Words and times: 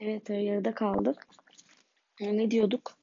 Evet 0.00 0.30
yarıda 0.30 0.74
kaldık. 0.74 1.26
Ne 2.20 2.50
diyorduk? 2.50 2.98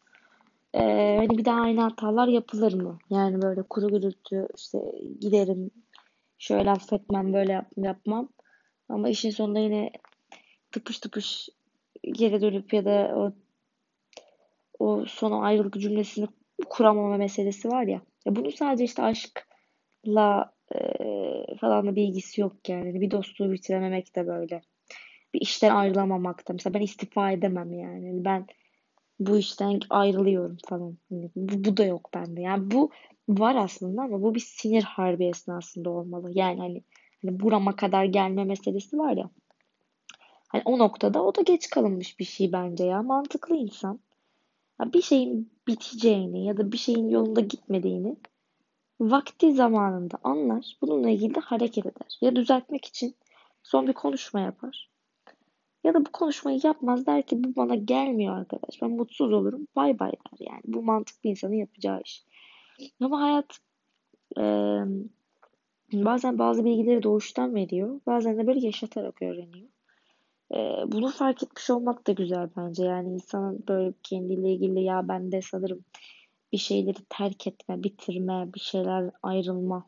Ee, 0.74 1.16
hani 1.18 1.38
bir 1.38 1.46
daha 1.46 1.62
aynı 1.62 1.82
hatalar 1.82 2.28
yapılır 2.28 2.74
mı? 2.74 3.00
Yani 3.10 3.42
böyle 3.42 3.64
kuru 3.64 3.88
gürültü 3.88 4.48
işte 4.58 4.80
giderim 5.20 5.72
şöyle 6.38 6.72
affetmem 6.72 7.34
böyle 7.34 7.52
yap 7.52 7.72
yapmam. 7.78 8.30
Ama 8.90 9.10
işin 9.10 9.30
sonunda 9.30 9.60
yine 9.60 9.92
tıpış 10.72 11.00
tıpış 11.00 11.50
geri 12.04 12.42
dönüp 12.42 12.74
ya 12.74 12.86
da 12.86 13.14
o 13.16 13.34
o 14.80 15.06
son 15.06 15.42
ayrılık 15.42 15.74
cümlesini 15.74 16.28
kuramama 16.70 17.18
meselesi 17.18 17.70
var 17.70 17.84
ya. 17.84 18.02
ya 18.26 18.36
bunu 18.36 18.52
sadece 18.52 18.84
işte 18.84 19.04
aşkla 19.04 20.54
e, 20.76 20.80
falan 21.62 21.88
da 21.88 21.96
bir 21.96 22.04
ilgisi 22.04 22.42
yok 22.42 22.70
yani. 22.70 23.02
Bir 23.02 23.12
dostluğu 23.12 23.52
bitirememek 23.52 24.16
de 24.16 24.28
böyle. 24.28 24.62
Bir 25.34 25.42
işten 25.42 25.76
ayrılamamak 25.76 26.48
da. 26.50 26.54
Mesela 26.54 26.74
ben 26.74 26.82
istifa 26.82 27.32
edemem 27.32 27.74
yani. 27.74 28.26
Ben 28.26 28.48
bu 29.20 29.38
işten 29.38 29.80
ayrılıyorum 29.90 30.58
falan. 30.68 30.98
Hani 31.10 31.30
bu, 31.36 31.66
bu 31.66 31.78
da 31.78 31.86
yok 31.86 32.10
bende. 32.14 32.42
Yani 32.42 32.72
bu 32.72 32.92
var 33.30 33.56
aslında 33.56 34.02
ama 34.02 34.22
bu 34.22 34.36
bir 34.36 34.40
sinir 34.40 34.84
harbi 34.84 35.26
esnasında 35.26 35.90
olmalı. 35.90 36.32
Yani 36.34 36.60
hani, 36.60 36.84
hani 37.22 37.40
burama 37.40 37.76
kadar 37.76 38.06
gelme 38.06 38.44
meselesi 38.44 38.98
var 38.98 39.18
ya. 39.18 39.30
Hani 40.48 40.62
o 40.66 40.80
noktada 40.80 41.24
o 41.24 41.36
da 41.36 41.42
geç 41.42 41.70
kalınmış 41.70 42.20
bir 42.20 42.26
şey 42.26 42.52
bence 42.52 42.84
ya. 42.84 43.04
Mantıklı 43.04 43.56
insan. 43.56 44.00
Ya 44.80 44.94
bir 44.94 45.02
şeyin 45.02 45.52
biteceğini 45.68 46.46
ya 46.46 46.58
da 46.58 46.72
bir 46.72 46.78
şeyin 46.78 47.10
yolunda 47.10 47.42
gitmediğini 47.42 48.16
vakti 49.00 49.54
zamanında 49.54 50.18
anlar. 50.24 50.78
Bununla 50.82 51.10
ilgili 51.10 51.36
de 51.36 51.40
hareket 51.40 51.86
eder. 51.86 52.18
Ya 52.22 52.36
düzeltmek 52.36 52.86
için 52.86 53.16
son 53.64 53.88
bir 53.88 53.94
konuşma 53.94 54.40
yapar. 54.40 54.91
Ya 55.84 55.94
da 55.94 56.06
bu 56.06 56.12
konuşmayı 56.12 56.60
yapmaz 56.64 57.06
der 57.06 57.26
ki 57.26 57.44
bu 57.44 57.56
bana 57.56 57.76
gelmiyor 57.76 58.38
arkadaş. 58.38 58.82
Ben 58.82 58.90
mutsuz 58.92 59.34
olurum. 59.34 59.68
Bay 59.76 60.00
bay 60.00 60.12
der 60.12 60.46
yani. 60.52 60.62
Bu 60.66 60.84
mantıklı 60.84 61.30
insanın 61.30 61.54
yapacağı 61.54 62.02
iş. 62.06 62.24
Ama 63.02 63.22
hayat 63.22 63.60
e, 64.38 64.44
bazen 65.94 66.40
bazı 66.40 66.66
bilgileri 66.66 67.04
doğuştan 67.04 67.56
veriyor. 67.56 68.02
Bazen 68.06 68.38
de 68.38 68.48
böyle 68.48 68.66
yaşatarak 68.66 69.22
öğreniyor. 69.22 69.68
E, 70.54 70.58
bunu 70.92 71.10
fark 71.10 71.44
etmiş 71.44 71.70
olmak 71.70 72.08
da 72.08 72.12
güzel 72.12 72.50
bence. 72.58 72.84
Yani 72.84 73.14
insanın 73.14 73.64
böyle 73.68 73.94
kendiyle 74.04 74.52
ilgili 74.54 74.84
ya 74.84 75.08
ben 75.08 75.32
de 75.32 75.42
sanırım 75.42 75.86
bir 76.52 76.58
şeyleri 76.58 77.00
terk 77.10 77.48
etme, 77.48 77.84
bitirme, 77.84 78.54
bir 78.54 78.60
şeyler 78.60 79.12
ayrılma 79.24 79.86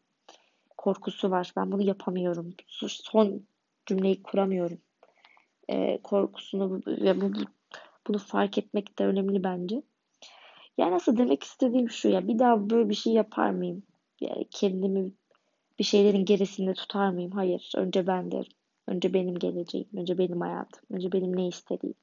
korkusu 0.78 1.32
var. 1.32 1.54
Ben 1.58 1.72
bunu 1.72 1.82
yapamıyorum. 1.84 2.54
Son 2.68 3.42
cümleyi 3.86 4.24
kuramıyorum 4.24 4.78
e, 5.70 6.02
korkusunu 6.04 6.82
ve 6.88 7.22
bu, 7.22 7.32
bunu 8.08 8.18
fark 8.18 8.58
etmek 8.58 9.00
de 9.00 9.06
önemli 9.06 9.44
bence. 9.44 9.82
Yani 10.78 10.92
nasıl 10.92 11.18
demek 11.18 11.44
istediğim 11.44 11.90
şu 11.90 12.10
ya 12.10 12.28
bir 12.28 12.40
daha 12.40 12.70
böyle 12.70 12.90
bir 12.90 12.96
şey 12.96 13.14
yapar 13.14 13.50
mıyım? 13.50 13.84
Yani 14.22 14.48
kendimi 14.52 15.12
bir 15.80 15.84
şeylerin 15.84 16.26
gerisinde 16.26 16.74
tutar 16.74 17.10
mıyım? 17.10 17.32
Hayır. 17.32 17.72
Önce 17.78 18.08
ben 18.08 18.32
derim. 18.32 18.52
Önce 18.88 19.14
benim 19.14 19.40
geleceğim. 19.40 19.88
Önce 19.98 20.18
benim 20.18 20.42
hayatım. 20.42 20.84
Önce 20.92 21.12
benim 21.12 21.38
ne 21.38 21.48
istediğim. 21.48 21.96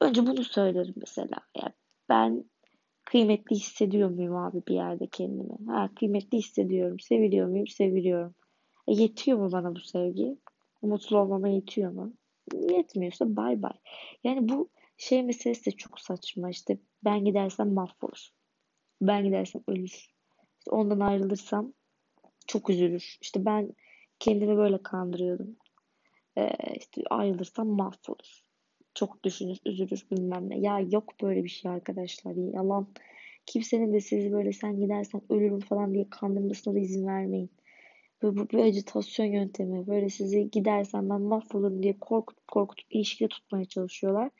Önce 0.00 0.26
bunu 0.26 0.44
söylerim 0.44 0.94
mesela. 0.96 1.36
Yani 1.56 1.72
ben 2.08 2.44
kıymetli 3.04 3.56
hissediyor 3.56 4.10
muyum 4.10 4.36
abi 4.36 4.62
bir 4.68 4.74
yerde 4.74 5.06
kendimi? 5.06 5.66
Ha, 5.66 5.90
kıymetli 5.96 6.38
hissediyorum. 6.38 7.00
Seviliyor 7.00 7.48
muyum? 7.48 7.66
Seviliyorum. 7.66 8.34
E, 8.88 8.92
yetiyor 8.92 9.38
mu 9.38 9.52
bana 9.52 9.74
bu 9.74 9.80
sevgi? 9.80 10.36
Mutlu 10.82 11.18
olmama 11.18 11.48
yetiyor 11.48 11.92
mu? 11.92 12.12
Yetmiyorsa 12.54 13.36
bay 13.36 13.62
bay. 13.62 13.72
Yani 14.24 14.48
bu 14.48 14.70
şey 14.96 15.22
meselesi 15.22 15.66
de 15.66 15.70
çok 15.70 16.00
saçma. 16.00 16.50
İşte 16.50 16.78
ben 17.04 17.24
gidersem 17.24 17.72
mahvolur. 17.72 18.28
Ben 19.00 19.24
gidersem 19.24 19.62
ölür. 19.68 20.14
İşte 20.58 20.70
ondan 20.70 21.00
ayrılırsam 21.00 21.72
çok 22.46 22.70
üzülür. 22.70 23.18
İşte 23.20 23.44
ben 23.44 23.72
kendimi 24.18 24.56
böyle 24.56 24.82
kandırıyordum. 24.82 25.56
Ee, 26.38 26.50
işte 26.78 27.02
ayrılırsam 27.10 27.68
mahvolur. 27.68 28.42
Çok 28.94 29.24
düşünür, 29.24 29.58
üzülür 29.66 30.06
bilmem 30.10 30.50
ne. 30.50 30.58
Ya 30.58 30.80
yok 30.80 31.14
böyle 31.22 31.44
bir 31.44 31.48
şey 31.48 31.70
arkadaşlar. 31.70 32.34
Yalan. 32.54 32.88
Kimsenin 33.46 33.92
de 33.92 34.00
sizi 34.00 34.32
böyle 34.32 34.52
sen 34.52 34.80
gidersen 34.80 35.22
ölürüm 35.30 35.60
falan 35.60 35.94
diye 35.94 36.06
kandırmasına 36.10 36.74
da 36.74 36.78
izin 36.78 37.06
vermeyin. 37.06 37.50
Böyle 38.22 38.36
bu 38.36 38.48
bir 38.48 38.58
acitasyon 38.58 39.26
yöntemi. 39.26 39.86
Böyle 39.86 40.08
sizi 40.08 40.50
gidersen 40.50 41.10
ben 41.10 41.20
mahvolurum 41.20 41.82
diye 41.82 41.98
korkutup 41.98 42.48
korkutup 42.48 42.86
ilişkide 42.90 43.28
tutmaya 43.28 43.64
çalışıyorlar. 43.64 44.30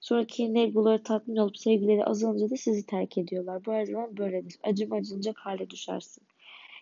Sonra 0.00 0.26
kendi 0.26 0.58
egoları 0.58 1.02
tatmin 1.02 1.36
olup 1.36 1.58
sevgileri 1.58 2.04
azalınca 2.04 2.50
da 2.50 2.56
sizi 2.56 2.86
terk 2.86 3.18
ediyorlar. 3.18 3.64
Bu 3.64 3.72
her 3.72 3.86
zaman 3.86 4.16
böyledir. 4.16 4.56
Acım 4.62 4.92
acınacak 4.92 5.38
hale 5.38 5.70
düşersin. 5.70 6.26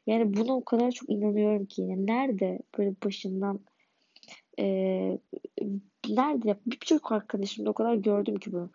Yani 0.06 0.37
buna 0.37 0.56
o 0.56 0.65
kadar 0.65 0.91
çok 0.91 1.10
inanıyorum 1.10 1.66
ki. 1.66 1.82
Yani 1.82 2.06
nerede 2.06 2.59
böyle 2.78 2.94
başından 3.05 3.61
e, 4.59 4.65
nerede 6.09 6.59
birçok 6.66 7.12
arkadaşımda 7.12 7.71
o 7.71 7.75
kadar 7.75 7.94
gördüm 7.94 8.37
ki 8.37 8.53
bunu. 8.53 8.71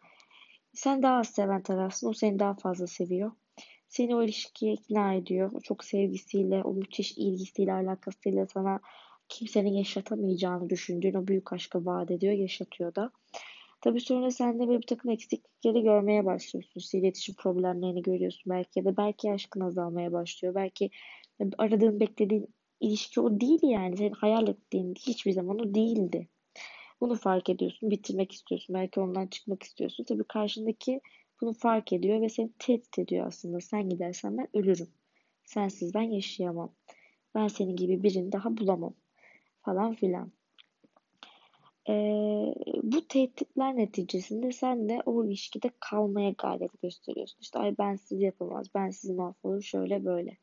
Sen 0.73 1.03
daha 1.03 1.19
az 1.19 1.27
seven 1.27 1.61
tarafsın. 1.61 2.07
O 2.07 2.13
seni 2.13 2.39
daha 2.39 2.53
fazla 2.53 2.87
seviyor. 2.87 3.31
Seni 3.89 4.15
o 4.15 4.23
ilişkiye 4.23 4.73
ikna 4.73 5.13
ediyor. 5.13 5.61
Çok 5.63 5.83
sevgisiyle, 5.83 6.63
o 6.63 6.73
müthiş 6.73 7.17
ilgisiyle, 7.17 7.73
alakasıyla 7.73 8.45
sana 8.45 8.79
kimsenin 9.29 9.73
yaşatamayacağını 9.73 10.69
düşündüğün 10.69 11.13
o 11.13 11.27
büyük 11.27 11.53
aşkı 11.53 11.85
vaat 11.85 12.11
ediyor, 12.11 12.33
yaşatıyor 12.33 12.95
da. 12.95 13.11
Tabii 13.81 14.01
sonra 14.01 14.31
sen 14.31 14.59
de 14.59 14.69
bir 14.69 14.81
takım 14.81 15.11
eksiklikleri 15.11 15.83
görmeye 15.83 16.25
başlıyorsun. 16.25 16.99
İletişim 16.99 17.35
problemlerini 17.35 18.01
görüyorsun 18.01 18.43
belki 18.45 18.79
ya 18.79 18.85
da 18.85 18.97
belki 18.97 19.31
aşkın 19.31 19.61
azalmaya 19.61 20.11
başlıyor. 20.11 20.55
Belki 20.55 20.89
aradığın, 21.57 21.99
beklediğin 21.99 22.47
ilişki 22.79 23.21
o 23.21 23.39
değil 23.41 23.59
yani. 23.63 23.97
Senin 23.97 24.11
hayal 24.11 24.47
ettiğin 24.47 24.93
hiçbir 24.95 25.31
zaman 25.31 25.59
o 25.59 25.73
değildi. 25.73 26.27
Bunu 27.01 27.15
fark 27.15 27.49
ediyorsun, 27.49 27.91
bitirmek 27.91 28.31
istiyorsun. 28.31 28.75
Belki 28.75 28.99
ondan 28.99 29.27
çıkmak 29.27 29.63
istiyorsun. 29.63 30.03
Tabii 30.03 30.23
karşındaki 30.23 31.01
bunu 31.41 31.53
fark 31.53 31.93
ediyor 31.93 32.21
ve 32.21 32.29
seni 32.29 32.49
tehdit 32.59 32.99
ediyor 32.99 33.27
aslında. 33.27 33.61
Sen 33.61 33.89
gidersen 33.89 34.37
ben 34.37 34.47
ölürüm. 34.53 34.89
Sensiz 35.43 35.93
ben 35.93 36.01
yaşayamam. 36.01 36.71
Ben 37.35 37.47
senin 37.47 37.75
gibi 37.75 38.03
birini 38.03 38.31
daha 38.31 38.57
bulamam. 38.57 38.93
Falan 39.61 39.93
filan. 39.93 40.31
Ee, 41.89 42.53
bu 42.83 43.07
tehditler 43.07 43.77
neticesinde 43.77 44.51
sen 44.51 44.89
de 44.89 45.01
o 45.05 45.25
ilişkide 45.25 45.71
kalmaya 45.79 46.29
gayret 46.37 46.81
gösteriyorsun. 46.81 47.37
İşte 47.41 47.59
ay 47.59 47.75
ben 47.77 47.95
sizi 47.95 48.23
yapamaz, 48.23 48.67
ben 48.75 48.89
sizi 48.89 49.13
mahvolur, 49.13 49.61
şöyle 49.61 50.05
böyle. 50.05 50.37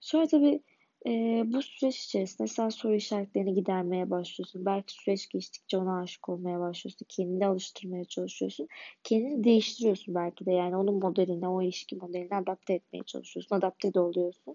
Sonra 0.00 0.26
tabii 0.26 0.62
e, 1.06 1.42
bu 1.46 1.62
süreç 1.62 2.04
içerisinde 2.04 2.48
sen 2.48 2.68
soru 2.68 2.94
işaretlerini 2.94 3.54
gidermeye 3.54 4.10
başlıyorsun. 4.10 4.66
Belki 4.66 4.94
süreç 4.94 5.28
geçtikçe 5.28 5.78
ona 5.78 6.00
aşık 6.00 6.28
olmaya 6.28 6.60
başlıyorsun. 6.60 7.06
Kendini 7.08 7.46
alıştırmaya 7.46 8.04
çalışıyorsun. 8.04 8.68
Kendini 9.04 9.44
değiştiriyorsun 9.44 10.14
belki 10.14 10.46
de. 10.46 10.52
Yani 10.52 10.76
onun 10.76 10.94
modeline, 10.94 11.48
o 11.48 11.62
ilişki 11.62 11.96
modeline 11.96 12.36
adapte 12.36 12.74
etmeye 12.74 13.02
çalışıyorsun. 13.02 13.56
Adapte 13.56 13.94
de 13.94 14.00
oluyorsun. 14.00 14.54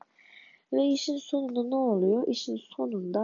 Ve 0.74 0.88
işin 0.88 1.18
sonunda 1.18 1.64
ne 1.64 1.76
oluyor? 1.76 2.28
İşin 2.28 2.58
sonunda 2.58 3.24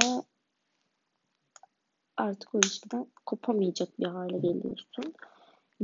artık 2.17 2.55
o 2.55 2.59
ilişkiden 2.59 3.07
kopamayacak 3.25 3.99
bir 3.99 4.05
hale 4.05 4.37
geliyorsun. 4.37 5.13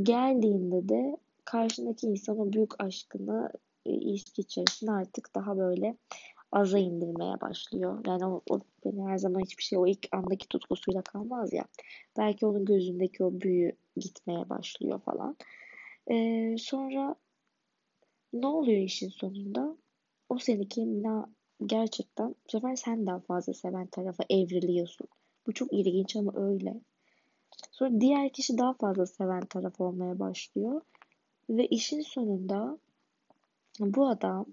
Geldiğinde 0.02 0.90
de 0.90 1.18
karşındaki 1.46 2.08
insan 2.08 2.54
büyük 2.54 2.84
aşkını 2.84 3.50
e, 3.86 3.92
ilişki 3.92 4.42
içerisinde 4.42 4.92
artık 4.92 5.36
daha 5.36 5.58
böyle 5.58 5.98
aza 6.54 6.78
indirmeye 6.80 7.42
başlıyor. 7.42 8.06
Yani 8.08 8.26
o, 8.26 8.42
o 8.50 8.60
beni 8.86 9.08
her 9.08 9.18
zaman 9.18 9.40
hiçbir 9.40 9.64
şey 9.64 9.80
o 9.80 9.88
ilk 9.88 10.08
andaki 10.12 10.48
tutkusuyla 10.48 11.02
kalmaz 11.02 11.54
ya. 11.54 11.66
Belki 12.18 12.46
onun 12.46 12.66
gözündeki 12.66 13.24
o 13.24 13.42
büyü 13.42 13.72
gitmeye 13.98 14.50
başlıyor 14.50 15.00
falan. 15.00 15.38
Ee, 16.12 16.56
sonra 16.60 17.16
ne 18.34 18.48
oluyor 18.48 18.82
işin 18.82 19.10
sonunda? 19.10 19.78
O 20.30 20.38
seni 20.38 20.70
kendine 20.70 21.26
gerçekten 21.66 22.30
bu 22.30 22.52
sefer 22.52 22.76
sen 22.76 23.06
daha 23.08 23.20
fazla 23.20 23.54
seven 23.54 23.88
tarafa 23.88 24.24
evriliyorsun. 24.30 25.08
Bu 25.48 25.54
çok 25.54 25.74
ilginç 25.74 26.16
ama 26.16 26.32
öyle. 26.36 26.82
Sonra 27.72 28.02
diğer 28.02 28.30
kişi 28.30 28.58
daha 28.58 28.74
fazla 28.74 29.06
seven 29.06 29.46
taraf 29.46 29.82
olmaya 29.82 30.20
başlıyor. 30.20 30.82
Ve 31.50 31.68
işin 31.68 32.02
sonunda 32.02 32.78
bu 33.80 34.08
adam 34.08 34.46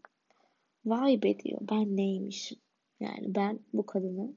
Vay 0.85 1.23
be 1.23 1.39
diyor 1.39 1.61
ben 1.71 1.97
neymişim. 1.97 2.59
Yani 3.01 3.35
ben 3.35 3.61
bu 3.73 3.87
kadını 3.87 4.35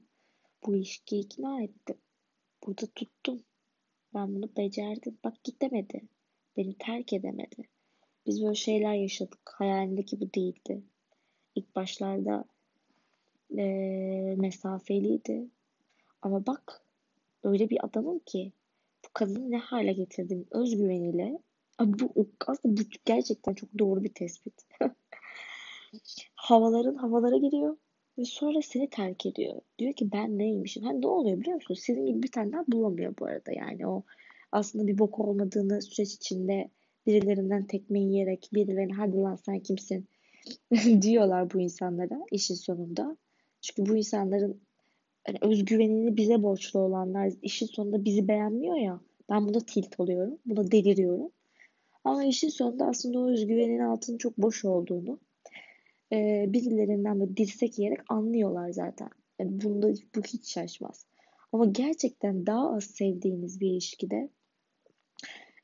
bu 0.66 0.76
ilişkiye 0.76 1.20
ikna 1.20 1.62
ettim. 1.62 1.96
Burada 2.66 2.86
tuttum. 2.86 3.42
Ben 4.14 4.34
bunu 4.34 4.56
becerdim. 4.56 5.18
Bak 5.24 5.44
gidemedi. 5.44 6.02
Beni 6.56 6.78
terk 6.78 7.12
edemedi. 7.12 7.68
Biz 8.26 8.42
böyle 8.42 8.54
şeyler 8.54 8.94
yaşadık. 8.94 9.50
Hayalindeki 9.54 10.20
bu 10.20 10.34
değildi. 10.34 10.82
İlk 11.54 11.76
başlarda 11.76 12.44
e, 13.58 13.64
mesafeliydi. 14.38 15.48
Ama 16.22 16.46
bak 16.46 16.82
öyle 17.42 17.70
bir 17.70 17.84
adamım 17.86 18.18
ki 18.18 18.52
bu 19.04 19.08
kadını 19.14 19.50
ne 19.50 19.58
hale 19.58 19.92
getirdim 19.92 20.46
özgüveniyle. 20.50 21.38
Bu 21.80 22.28
aslında 22.46 22.80
bu 22.80 22.84
gerçekten 23.04 23.54
çok 23.54 23.78
doğru 23.78 24.04
bir 24.04 24.14
tespit. 24.14 24.54
Havaların 26.34 26.94
havalara 26.94 27.36
giriyor 27.36 27.76
ve 28.18 28.24
sonra 28.24 28.62
seni 28.62 28.90
terk 28.90 29.26
ediyor. 29.26 29.60
Diyor 29.78 29.92
ki 29.92 30.12
ben 30.12 30.38
neymişim? 30.38 30.82
Hani 30.82 31.00
ne 31.00 31.06
oluyor 31.06 31.40
biliyor 31.40 31.54
musun? 31.54 31.74
Sizin 31.74 32.06
gibi 32.06 32.22
bir 32.22 32.30
tane 32.30 32.52
daha 32.52 32.64
bulamıyor 32.68 33.14
bu 33.18 33.26
arada. 33.26 33.52
Yani 33.52 33.86
o 33.86 34.02
aslında 34.52 34.86
bir 34.86 34.98
bok 34.98 35.18
olmadığını 35.20 35.82
süreç 35.82 36.14
içinde 36.14 36.70
birilerinden 37.06 37.66
tekme 37.66 38.00
yiyerek 38.00 38.48
birilerine 38.54 38.92
hadi 38.92 39.16
lan 39.16 39.36
sen 39.36 39.60
kimsin 39.60 40.08
diyorlar 41.02 41.54
bu 41.54 41.60
insanlara 41.60 42.20
işin 42.30 42.54
sonunda. 42.54 43.16
Çünkü 43.60 43.90
bu 43.90 43.96
insanların 43.96 44.60
hani 45.26 45.38
özgüvenini 45.40 46.16
bize 46.16 46.42
borçlu 46.42 46.80
olanlar 46.80 47.32
işin 47.42 47.66
sonunda 47.66 48.04
bizi 48.04 48.28
beğenmiyor 48.28 48.76
ya. 48.76 49.00
Ben 49.30 49.48
buna 49.48 49.60
tilt 49.60 50.00
oluyorum. 50.00 50.38
Buna 50.46 50.70
deliriyorum. 50.70 51.30
Ama 52.04 52.24
işin 52.24 52.48
sonunda 52.48 52.86
aslında 52.86 53.18
o 53.18 53.30
özgüvenin 53.30 53.78
altının 53.78 54.18
çok 54.18 54.38
boş 54.38 54.64
olduğunu 54.64 55.18
e, 56.14 56.46
birilerinden 56.52 57.20
böyle 57.20 57.36
dirsek 57.36 57.78
yiyerek 57.78 58.00
anlıyorlar 58.08 58.70
zaten. 58.70 59.08
Yani 59.38 59.62
bunda 59.62 59.92
bu 60.16 60.20
hiç 60.20 60.52
şaşmaz. 60.52 61.06
Ama 61.52 61.66
gerçekten 61.66 62.46
daha 62.46 62.76
az 62.76 62.84
sevdiğiniz 62.84 63.60
bir 63.60 63.70
ilişkide 63.70 64.28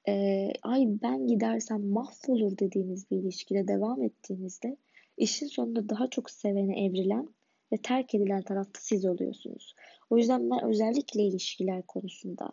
e, 0.08 0.46
ay 0.62 0.86
ben 1.02 1.26
gidersem 1.26 1.86
mahvolur 1.86 2.58
dediğiniz 2.58 3.10
bir 3.10 3.16
ilişkide 3.16 3.68
devam 3.68 4.02
ettiğinizde 4.02 4.76
işin 5.16 5.46
sonunda 5.46 5.88
daha 5.88 6.10
çok 6.10 6.30
sevene 6.30 6.84
evrilen 6.86 7.28
ve 7.72 7.76
terk 7.76 8.14
edilen 8.14 8.42
tarafta 8.42 8.80
siz 8.80 9.04
oluyorsunuz. 9.04 9.74
O 10.10 10.18
yüzden 10.18 10.50
ben 10.50 10.64
özellikle 10.64 11.22
ilişkiler 11.22 11.82
konusunda 11.82 12.52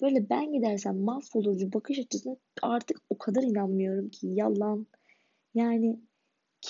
böyle 0.00 0.30
ben 0.30 0.52
gidersem 0.52 0.98
mahvolurcu 0.98 1.72
bakış 1.72 1.98
açısına 1.98 2.36
artık 2.62 3.02
o 3.10 3.18
kadar 3.18 3.42
inanmıyorum 3.42 4.08
ki 4.08 4.26
yalan. 4.26 4.86
Yani 5.54 6.00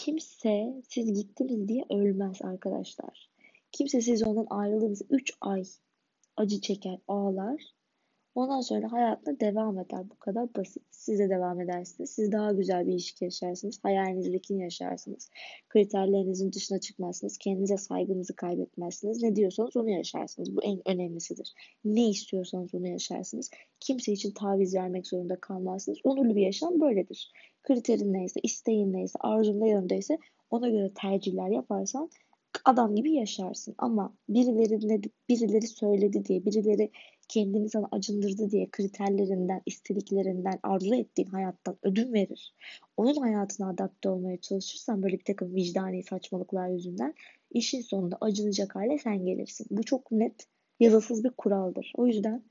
kimse 0.07 0.83
siz 0.89 1.13
gittiniz 1.13 1.69
diye 1.69 1.85
ölmez 1.91 2.43
arkadaşlar. 2.43 3.31
Kimse 3.73 4.01
siz 4.01 4.23
ondan 4.23 4.47
ayrıldığınız 4.51 5.03
3 5.11 5.33
ay 5.41 5.65
acı 6.37 6.61
çeker, 6.61 6.99
ağlar 7.09 7.63
Ondan 8.37 8.61
sonra 8.61 8.93
hayatına 8.93 9.41
devam 9.41 9.79
eder. 9.79 10.11
Bu 10.11 10.19
kadar 10.19 10.55
basit. 10.55 10.83
Siz 10.91 11.19
de 11.19 11.31
devam 11.31 11.61
edersiniz. 11.61 12.11
Siz 12.11 12.33
daha 12.33 12.53
güzel 12.53 12.87
bir 12.87 12.93
ilişki 12.93 13.25
yaşarsınız. 13.25 13.79
Hayalinizdekini 13.83 14.63
yaşarsınız. 14.63 15.31
Kriterlerinizin 15.69 16.53
dışına 16.53 16.81
çıkmazsınız. 16.81 17.39
Kendinize 17.39 17.77
saygınızı 17.77 18.37
kaybetmezsiniz. 18.37 19.23
Ne 19.23 19.37
diyorsanız 19.37 19.77
onu 19.77 19.91
yaşarsınız. 19.91 20.57
Bu 20.57 20.63
en 20.63 20.89
önemlisidir. 20.89 21.55
Ne 21.85 22.09
istiyorsanız 22.09 22.75
onu 22.75 22.89
yaşarsınız. 22.89 23.51
Kimse 23.81 24.13
için 24.13 24.31
taviz 24.31 24.75
vermek 24.75 25.07
zorunda 25.07 25.37
kalmazsınız. 25.41 25.99
Onurlu 26.05 26.37
bir 26.37 26.43
yaşam 26.43 26.81
böyledir. 26.81 27.33
Kriterin 27.63 28.13
neyse, 28.13 28.41
isteğin 28.43 28.93
neyse, 28.93 29.19
arzun 29.21 29.61
ne 29.61 29.71
yöndeyse 29.71 30.19
ona 30.51 30.69
göre 30.69 30.91
tercihler 30.95 31.49
yaparsan 31.49 32.11
adam 32.65 32.97
gibi 32.97 33.13
yaşarsın. 33.13 33.75
Ama 33.79 34.15
birileri, 34.29 34.89
ne, 34.89 35.01
birileri 35.29 35.67
söyledi 35.67 36.25
diye, 36.25 36.45
birileri 36.45 36.91
kendini 37.29 37.71
sana 37.71 37.89
acındırdı 37.93 38.51
diye 38.51 38.71
kriterlerinden, 38.71 39.63
istediklerinden, 39.67 40.59
arzu 40.63 40.95
ettiğin 40.95 41.29
hayattan 41.29 41.77
ödün 41.83 42.13
verir. 42.13 42.55
Onun 42.97 43.15
hayatına 43.15 43.69
adapte 43.69 44.09
olmaya 44.09 44.37
çalışırsan 44.41 45.03
böyle 45.03 45.19
bir 45.19 45.25
takım 45.25 45.55
vicdani 45.55 46.03
saçmalıklar 46.03 46.69
yüzünden 46.69 47.15
işin 47.51 47.81
sonunda 47.81 48.19
acınacak 48.21 48.77
hale 48.77 48.99
sen 48.99 49.25
gelirsin. 49.25 49.67
Bu 49.71 49.83
çok 49.83 50.13
net, 50.13 50.47
yazısız 50.81 51.25
bir 51.25 51.31
kuraldır. 51.31 51.93
O 51.97 52.07
yüzden 52.07 52.43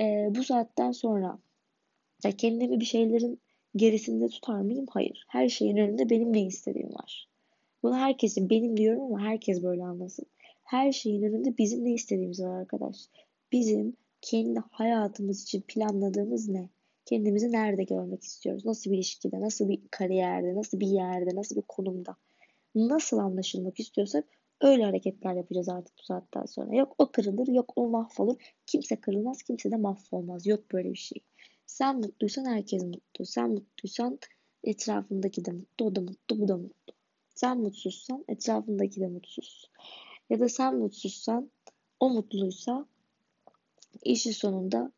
e, 0.00 0.28
bu 0.30 0.44
saatten 0.44 0.92
sonra 0.92 1.38
ya 2.24 2.32
kendimi 2.32 2.80
bir 2.80 2.84
şeylerin 2.84 3.40
gerisinde 3.76 4.28
tutar 4.28 4.60
mıyım? 4.60 4.86
Hayır. 4.90 5.24
Her 5.28 5.48
şeyin 5.48 5.76
önünde 5.76 6.10
benim 6.10 6.32
ne 6.32 6.42
istediğim 6.42 6.94
var. 6.94 7.28
Bunu 7.82 7.96
herkesin 7.96 8.50
benim 8.50 8.76
diyorum 8.76 9.02
ama 9.02 9.20
herkes 9.20 9.62
böyle 9.62 9.84
anlasın. 9.84 10.26
Her 10.64 10.92
şeyin 10.92 11.22
önünde 11.22 11.58
bizim 11.58 11.84
ne 11.84 11.92
istediğimiz 11.92 12.42
var 12.42 12.60
arkadaş. 12.60 12.96
Bizim 13.52 13.96
kendi 14.20 14.60
hayatımız 14.70 15.42
için 15.42 15.60
planladığımız 15.68 16.48
ne? 16.48 16.68
Kendimizi 17.04 17.52
nerede 17.52 17.84
görmek 17.84 18.22
istiyoruz? 18.22 18.64
Nasıl 18.64 18.90
bir 18.90 18.96
ilişkide, 18.96 19.40
nasıl 19.40 19.68
bir 19.68 19.80
kariyerde, 19.90 20.54
nasıl 20.54 20.80
bir 20.80 20.86
yerde, 20.86 21.36
nasıl 21.36 21.56
bir 21.56 21.62
konumda? 21.68 22.16
Nasıl 22.74 23.18
anlaşılmak 23.18 23.80
istiyorsak 23.80 24.24
öyle 24.60 24.84
hareketler 24.84 25.34
yapacağız 25.34 25.68
artık 25.68 25.98
bu 25.98 26.02
saatten 26.02 26.44
sonra. 26.44 26.74
Yok 26.76 26.94
o 26.98 27.12
kırılır, 27.12 27.46
yok 27.46 27.72
o 27.76 27.88
mahvolur. 27.88 28.36
Kimse 28.66 28.96
kırılmaz, 28.96 29.42
kimse 29.42 29.70
de 29.70 29.76
mahvolmaz. 29.76 30.46
Yok 30.46 30.72
böyle 30.72 30.90
bir 30.90 30.98
şey. 30.98 31.18
Sen 31.66 31.96
mutluysan 31.96 32.44
herkes 32.44 32.82
mutlu. 32.82 33.26
Sen 33.26 33.50
mutluysan 33.50 34.18
etrafındaki 34.64 35.44
de 35.44 35.52
mutlu, 35.52 35.86
o 35.86 35.96
da 35.96 36.00
mutlu, 36.00 36.40
bu 36.40 36.48
da 36.48 36.56
mutlu. 36.56 36.94
Sen 37.34 37.58
mutsuzsan 37.58 38.24
etrafındaki 38.28 39.00
de 39.00 39.06
mutsuz. 39.06 39.70
Ya 40.30 40.40
da 40.40 40.48
sen 40.48 40.76
mutsuzsan 40.76 41.50
o 42.00 42.10
mutluysa 42.10 42.86
işin 44.04 44.32
sonunda 44.32 44.92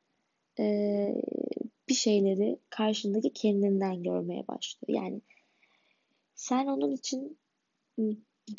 e, 0.58 1.23
bir 1.88 1.94
şeyleri 1.94 2.58
karşındaki 2.70 3.32
kendinden 3.32 4.02
görmeye 4.02 4.49
başlıyor. 4.49 5.02
Yani 5.02 5.20
sen 6.35 6.67
onun 6.67 6.93
için 6.93 7.38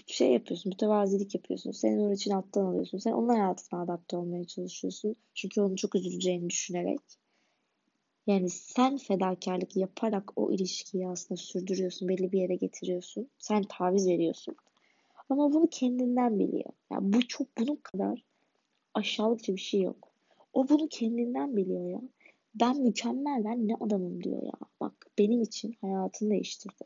şey 0.08 0.34
yapıyorsun, 0.34 0.70
mütevazilik 0.70 1.36
yapıyorsun. 1.36 1.72
Sen 1.72 1.98
onun 1.98 2.14
için 2.14 2.32
alttan 2.32 2.66
alıyorsun. 2.66 2.98
Sen 2.98 3.12
onun 3.12 3.30
hayatına 3.30 3.82
adapte 3.82 4.18
olmaya 4.18 4.46
çalışıyorsun. 4.46 5.16
Çünkü 5.34 5.62
onu 5.62 5.76
çok 5.76 5.96
üzüleceğini 5.96 6.50
düşünerek. 6.50 7.00
Yani 8.28 8.50
sen 8.50 8.98
fedakarlık 8.98 9.76
yaparak 9.76 10.32
o 10.36 10.52
ilişkiyi 10.52 11.08
aslında 11.08 11.38
sürdürüyorsun, 11.38 12.08
belli 12.08 12.32
bir 12.32 12.40
yere 12.40 12.56
getiriyorsun. 12.56 13.30
Sen 13.38 13.64
taviz 13.64 14.08
veriyorsun. 14.08 14.56
Ama 15.30 15.54
bunu 15.54 15.68
kendinden 15.72 16.40
biliyor. 16.40 16.70
Yani 16.92 17.14
bu 17.14 17.28
çok 17.28 17.58
bunun 17.58 17.76
kadar 17.76 18.24
aşağılıkça 18.94 19.54
bir 19.54 19.62
şey 19.62 19.82
yok. 19.82 20.15
O 20.56 20.69
bunu 20.69 20.88
kendinden 20.90 21.57
biliyor 21.57 21.90
ya. 21.90 22.02
Ben 22.56 22.81
mükemmel, 22.81 23.44
ben 23.44 23.68
ne 23.68 23.75
adamım 23.75 24.24
diyor 24.24 24.44
ya. 24.44 24.54
Bak 24.81 24.94
benim 25.18 25.42
için 25.42 25.75
hayatını 25.81 26.30
değiştirdi. 26.30 26.84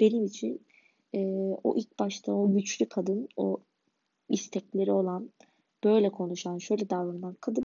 Benim 0.00 0.24
için 0.24 0.66
e, 1.14 1.18
o 1.64 1.76
ilk 1.76 1.98
başta 1.98 2.32
o 2.32 2.52
güçlü 2.52 2.88
kadın, 2.88 3.28
o 3.36 3.58
istekleri 4.28 4.92
olan, 4.92 5.30
böyle 5.84 6.10
konuşan, 6.10 6.58
şöyle 6.58 6.90
davranan 6.90 7.36
kadın 7.40 7.65